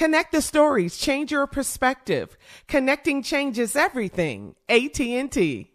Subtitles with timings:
[0.00, 2.38] Connect the stories, change your perspective.
[2.68, 4.54] Connecting changes everything.
[4.66, 5.70] AT&T.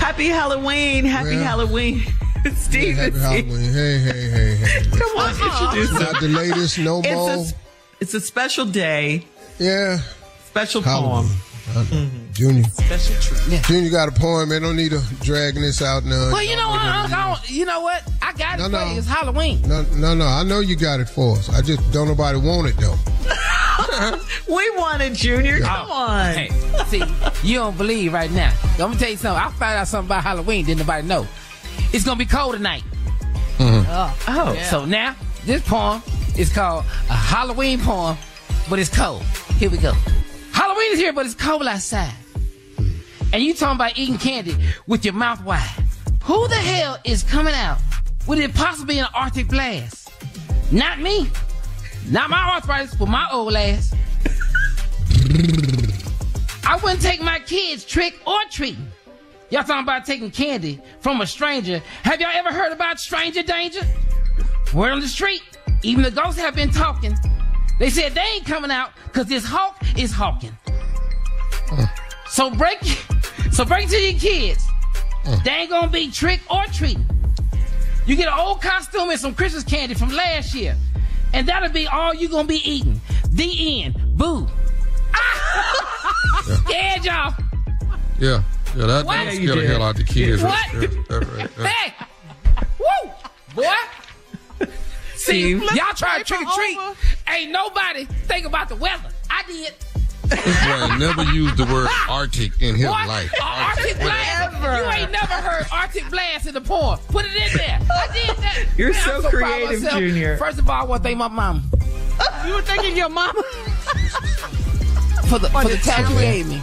[0.00, 1.04] Happy Halloween.
[1.04, 2.00] Happy Well, Halloween.
[2.56, 3.48] Steve Happy Halloween.
[3.70, 4.90] Hey, hey, hey, hey.
[4.98, 7.30] Come on, introduce It's not the latest, no It's more.
[7.32, 7.44] a,
[8.00, 9.26] it's a special day,
[9.58, 9.98] yeah.
[10.46, 11.28] special Halloween.
[11.28, 11.51] poem.
[11.70, 12.08] I know.
[12.32, 12.64] Junior.
[12.64, 13.62] Special treat.
[13.62, 14.62] Junior got a poem, man.
[14.62, 16.30] Don't need to dragging this out now.
[16.32, 16.80] Well, you know what?
[16.80, 18.02] I don't- you know what?
[18.20, 18.92] I got it No, for no.
[18.92, 18.98] you.
[18.98, 19.62] It's Halloween.
[19.62, 20.26] No, no, no.
[20.26, 21.48] I know you got it for us.
[21.48, 22.96] I just don't nobody want it though.
[24.48, 25.60] We want it, Junior.
[25.60, 26.34] Come on.
[26.34, 26.50] Hey,
[26.86, 27.02] see,
[27.42, 28.52] you don't believe right now.
[28.72, 29.42] I'm gonna tell you something.
[29.42, 30.64] I found out something about Halloween.
[30.66, 31.26] Didn't nobody know?
[31.92, 32.82] It's gonna be cold tonight.
[33.58, 33.86] Mm-hmm.
[33.88, 35.14] Oh, oh So now
[35.44, 36.02] this poem
[36.36, 38.16] is called a Halloween poem,
[38.68, 39.22] but it's cold.
[39.58, 39.92] Here we go.
[40.90, 42.12] Is here, but it's cold outside.
[43.32, 44.54] And you talking about eating candy
[44.86, 45.70] with your mouth wide.
[46.24, 47.78] Who the hell is coming out
[48.26, 50.10] with it possibly an Arctic blast?
[50.70, 51.30] Not me.
[52.10, 53.94] Not my arthritis, but my old ass.
[56.66, 58.86] I wouldn't take my kids trick or treating.
[59.50, 61.80] Y'all talking about taking candy from a stranger.
[62.02, 63.86] Have y'all ever heard about stranger danger?
[64.74, 65.42] Word on the street,
[65.82, 67.16] even the ghosts have been talking.
[67.78, 70.56] They said they ain't coming out because this hawk is hawking.
[71.72, 71.88] Mm.
[72.28, 72.82] So break,
[73.52, 74.66] so break it to your kids.
[75.24, 75.44] Mm.
[75.44, 77.06] They ain't gonna be trick or treating.
[78.06, 80.76] You get an old costume and some Christmas candy from last year,
[81.32, 83.00] and that'll be all you gonna be eating.
[83.30, 84.16] The end.
[84.16, 84.48] Boo.
[86.42, 87.34] Scared y'all.
[88.18, 88.42] Yeah.
[88.76, 89.16] Yeah, that, What?
[89.24, 90.42] that Yeah, scare the hell out of the kids.
[90.42, 90.52] What?
[90.52, 91.20] Right there.
[91.20, 91.66] That right there.
[91.66, 91.94] Hey!
[92.78, 93.10] Woo!
[93.54, 94.66] Boy!
[95.14, 95.62] See, Steve.
[95.74, 96.78] y'all try to trick or treat.
[97.28, 99.08] Ain't nobody think about the weather.
[99.30, 99.74] I did.
[100.44, 103.06] This boy never used the word Arctic in his What?
[103.08, 103.32] life.
[103.40, 104.54] A Arctic blast.
[104.54, 104.76] Ever.
[104.76, 106.98] You ain't never heard Arctic blast in the poem.
[107.08, 107.78] Put it in there.
[107.90, 108.64] I did that.
[108.76, 109.90] You're Man, so I'm proud of creative.
[109.90, 110.36] Junior.
[110.38, 111.64] First of all, I want to thank my mom.
[112.46, 113.42] You were thinking your mama?
[115.28, 116.58] For the, for the talent she gave me.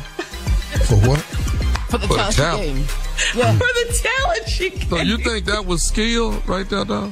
[0.86, 1.20] For what?
[1.20, 2.86] For the For the talent she gave me.
[3.36, 3.52] Yeah.
[3.54, 7.12] For the talent she So you think that was skill right there, dog?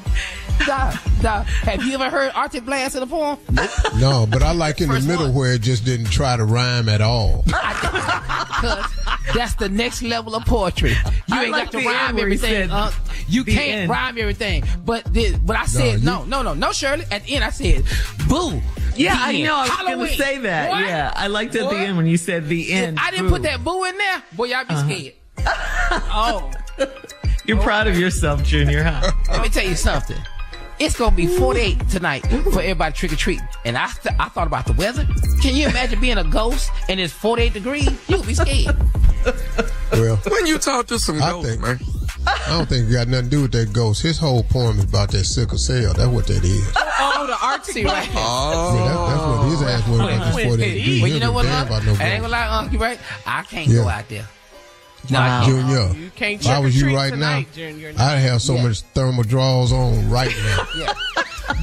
[0.66, 0.92] Duh,
[1.22, 1.44] duh.
[1.44, 3.38] Have you ever heard Arctic blast in the poem?
[4.00, 5.34] No, but I like in the middle one.
[5.36, 7.44] where it just didn't try to rhyme at all.
[9.34, 10.92] That's the next level of poetry.
[10.92, 10.98] You
[11.32, 12.70] I ain't like got to the rhyme end where he everything.
[12.70, 12.92] said Uh,
[13.28, 13.90] you can't end.
[13.90, 14.64] rhyme everything.
[14.86, 17.06] But the, but I said you- no, no, no, no, Shirley.
[17.12, 17.84] At the end, I said
[18.28, 18.62] boo.
[18.96, 19.44] Yeah, The I end.
[19.44, 19.56] know.
[19.58, 20.18] I was going to Halloween.
[20.18, 20.70] say that.
[20.72, 20.86] What?
[20.86, 21.72] Yeah, I liked at What?
[21.74, 22.98] the end when you said the end.
[23.00, 23.34] I didn't Boo.
[23.34, 24.86] put that boo in there, boy, y'all be Uh-huh.
[24.90, 25.14] scared.
[26.12, 26.52] oh,
[27.46, 29.12] You're proud of yourself, Junior, huh?
[29.30, 30.18] let me tell you something.
[30.80, 32.22] It's gonna be 48 tonight
[32.52, 35.08] for everybody trick or treating, and I th- I thought about the weather.
[35.42, 37.90] Can you imagine being a ghost and it's 48 degrees?
[38.08, 38.76] You'll be scared.
[39.92, 41.80] Well, When you talk to some I ghosts, think- man.
[42.28, 44.02] I don't think it got nothing to do with that ghost.
[44.02, 45.94] His whole poem is about that sickle cell.
[45.94, 46.72] That's what that is.
[46.76, 48.10] Oh, the Arctic Black.
[48.14, 51.02] Oh, yeah, that, that's what his ass was about this 48 degrees.
[51.02, 51.44] Well, you know what?
[51.44, 51.84] give a damn Love?
[51.86, 53.00] about no I ain't gonna lie, Uncle, right?
[53.26, 53.76] I can't Yeah.
[53.84, 54.28] go out there.
[55.12, 55.44] Wow.
[55.46, 57.94] Junior, You can't if I was you right treat now, Junior.
[57.98, 58.64] I'd have so Yeah.
[58.64, 60.68] much thermal draws on right now.
[60.78, 60.94] Yeah.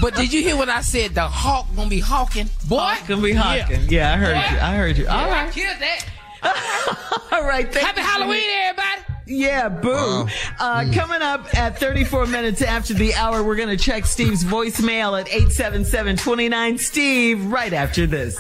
[0.00, 1.14] but did you hear what I said?
[1.14, 2.94] The hawk gonna be hawking, boy.
[3.06, 3.81] Gonna be hawking.
[3.88, 4.58] Yeah, I heard you.
[4.61, 5.06] I heard you.
[5.08, 5.52] All I right.
[5.52, 6.06] killed that.
[7.32, 7.73] All right.
[7.73, 9.00] Thank Happy you, Halloween, everybody.
[9.26, 9.91] Yeah, boo.
[9.91, 10.26] Wow.
[10.61, 15.19] Uh, Coming up at 34 minutes after the hour, we're going to check Steve's voicemail
[15.19, 18.38] at 877-29 Steve right after this.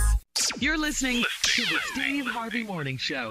[0.58, 3.30] You're listening to the Steve Harvey Morning Show.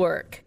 [0.00, 0.44] Network.